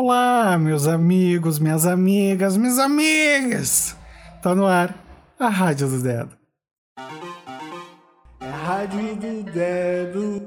[0.00, 3.96] Olá, meus amigos, minhas amigas, minhas amigas!
[4.40, 4.94] Tá no ar
[5.36, 6.36] a Rádio do Dedo.
[8.38, 10.42] É a Rádio do Dedo.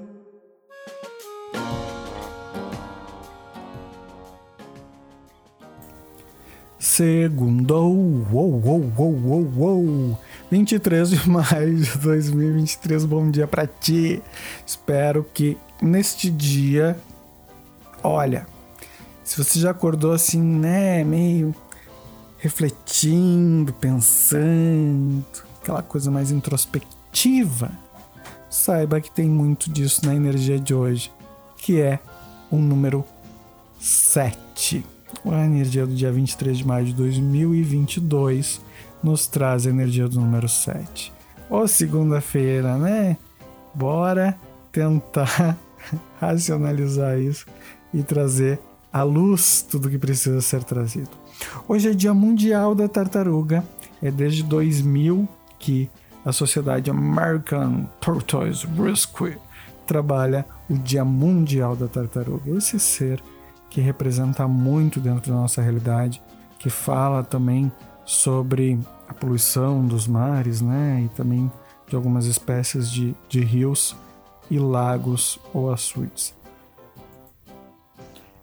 [6.80, 7.94] Segundou,
[8.32, 10.20] uou, uou, uou, uou, uou.
[10.50, 14.24] 23 de maio de 2023, bom dia pra ti.
[14.66, 16.98] Espero que neste dia,
[18.02, 18.48] olha,
[19.32, 21.56] se você já acordou assim, né, meio
[22.38, 25.24] refletindo, pensando,
[25.62, 27.72] aquela coisa mais introspectiva,
[28.50, 31.14] saiba que tem muito disso na energia de hoje,
[31.56, 31.98] que é
[32.52, 33.06] o número
[33.80, 34.86] 7.
[35.26, 38.60] A energia do dia 23 de maio de 2022
[39.02, 41.14] nos traz a energia do número 7.
[41.50, 43.16] Ou segunda-feira, né?
[43.74, 44.38] Bora
[44.74, 45.58] tentar
[46.20, 47.46] racionalizar isso
[47.94, 48.60] e trazer
[48.92, 51.10] à luz tudo que precisa ser trazido.
[51.68, 53.64] Hoje é Dia Mundial da Tartaruga.
[54.02, 55.28] É desde 2000
[55.60, 55.90] que
[56.26, 59.38] a Sociedade American Tortoise Rescue
[59.88, 62.58] trabalha o Dia Mundial da Tartaruga.
[62.58, 63.22] Esse ser
[63.70, 66.22] que representa muito dentro da nossa realidade,
[66.60, 67.72] que fala também
[68.06, 71.04] sobre a poluição dos mares, né?
[71.06, 71.52] E também
[71.88, 73.96] de algumas espécies de, de rios
[74.50, 76.41] e lagos ou açudes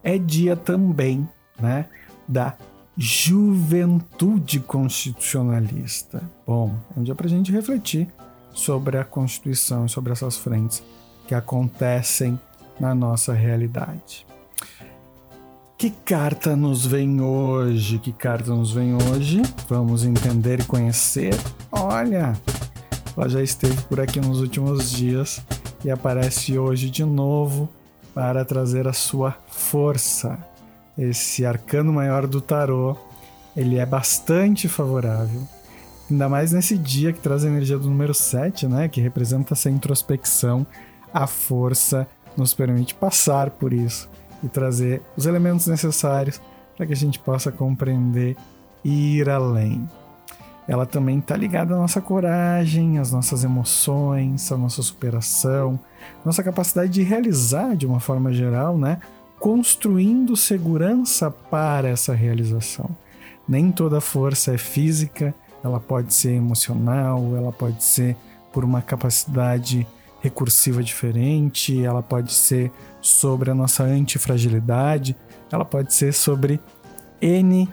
[0.08, 1.28] é dia também
[1.60, 1.84] né,
[2.26, 2.54] da
[2.96, 6.22] juventude constitucionalista.
[6.46, 8.08] Bom, é um dia para a gente refletir
[8.54, 10.82] sobre a Constituição e sobre essas frentes
[11.26, 12.40] que acontecem
[12.80, 14.26] na nossa realidade.
[15.76, 17.98] Que carta nos vem hoje?
[17.98, 19.42] Que carta nos vem hoje?
[19.68, 21.34] Vamos entender e conhecer.
[21.70, 22.32] Olha,
[23.14, 25.44] ela já esteve por aqui nos últimos dias
[25.84, 27.68] e aparece hoje de novo
[28.14, 30.38] para trazer a sua força.
[30.96, 32.96] Esse arcano maior do tarô,
[33.56, 35.42] ele é bastante favorável.
[36.10, 39.70] Ainda mais nesse dia que traz a energia do número 7, né, que representa essa
[39.70, 40.66] introspecção,
[41.12, 44.08] a força nos permite passar por isso
[44.42, 46.40] e trazer os elementos necessários
[46.76, 48.36] para que a gente possa compreender
[48.84, 49.88] e ir além.
[50.68, 55.80] Ela também está ligada à nossa coragem, às nossas emoções, à nossa superação,
[56.22, 59.00] nossa capacidade de realizar de uma forma geral, né?
[59.40, 62.90] Construindo segurança para essa realização.
[63.48, 65.34] Nem toda força é física,
[65.64, 68.14] ela pode ser emocional, ela pode ser
[68.52, 69.86] por uma capacidade
[70.20, 72.70] recursiva diferente, ela pode ser
[73.00, 75.16] sobre a nossa antifragilidade,
[75.50, 76.60] ela pode ser sobre
[77.22, 77.66] N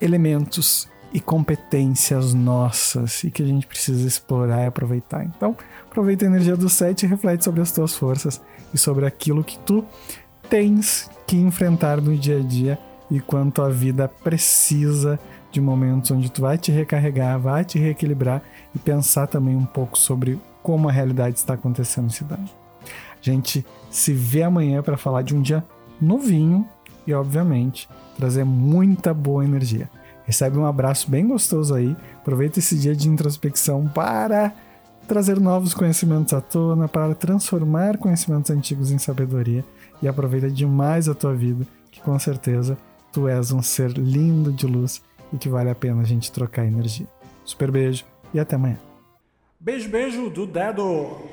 [0.00, 5.24] elementos e competências nossas e que a gente precisa explorar e aproveitar.
[5.24, 8.40] Então, aproveita a energia do 7 e reflete sobre as tuas forças
[8.72, 9.84] e sobre aquilo que tu
[10.48, 12.78] tens que enfrentar no dia a dia
[13.10, 15.18] e quanto a vida precisa
[15.50, 18.42] de momentos onde tu vai te recarregar, vai te reequilibrar
[18.74, 22.54] e pensar também um pouco sobre como a realidade está acontecendo na cidade.
[22.84, 25.62] A gente se vê amanhã para falar de um dia
[26.00, 26.66] novinho
[27.06, 29.90] e, obviamente, trazer muita boa energia.
[30.24, 31.96] Recebe um abraço bem gostoso aí.
[32.16, 34.52] Aproveita esse dia de introspecção para
[35.06, 39.64] trazer novos conhecimentos à tona, para transformar conhecimentos antigos em sabedoria
[40.00, 42.78] e aproveita demais a tua vida, que com certeza
[43.12, 45.02] tu és um ser lindo de luz
[45.32, 47.06] e que vale a pena a gente trocar energia.
[47.44, 48.78] Super beijo e até amanhã.
[49.60, 51.31] Beijo, beijo do dedo!